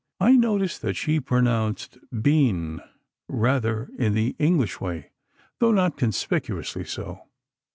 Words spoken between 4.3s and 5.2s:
English way,